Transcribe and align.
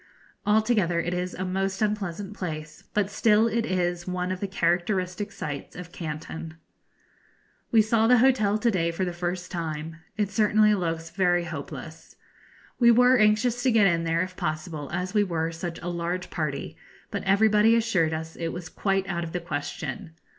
Altogether 0.47 0.99
it 0.99 1.13
is 1.13 1.35
a 1.35 1.45
most 1.45 1.79
unpleasant 1.79 2.33
place, 2.35 2.85
but 2.95 3.07
still 3.11 3.47
it 3.47 3.67
is 3.67 4.07
one 4.07 4.31
of 4.31 4.39
the 4.39 4.47
characteristic 4.47 5.31
sights 5.31 5.75
of 5.75 5.91
Canton. 5.91 6.55
We 7.71 7.83
saw 7.83 8.07
the 8.07 8.17
hotel 8.17 8.57
to 8.57 8.71
day 8.71 8.89
for 8.89 9.05
the 9.05 9.13
first 9.13 9.51
time. 9.51 9.97
It 10.17 10.31
certainly 10.31 10.73
looks 10.73 11.11
very 11.11 11.43
hopeless. 11.43 12.15
We 12.79 12.89
were 12.89 13.17
anxious 13.19 13.61
to 13.61 13.69
get 13.71 13.85
in 13.85 14.03
there 14.03 14.23
if 14.23 14.35
possible, 14.35 14.89
as 14.91 15.13
we 15.13 15.23
were 15.23 15.51
such 15.51 15.77
a 15.83 15.87
large 15.89 16.31
party, 16.31 16.77
but 17.11 17.23
everybody 17.25 17.75
assured 17.75 18.11
us 18.11 18.35
it 18.35 18.47
was 18.47 18.69
quite 18.69 19.07
out 19.07 19.23
of 19.23 19.33
the 19.33 19.39
question. 19.39 20.15